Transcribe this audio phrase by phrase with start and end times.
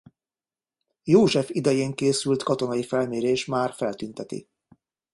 [1.03, 4.47] József idején készült katonai felmérés már feltünteti.